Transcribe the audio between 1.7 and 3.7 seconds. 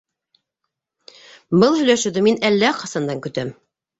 һөйләшеүҙе мин әллә ҡасандан көтәм.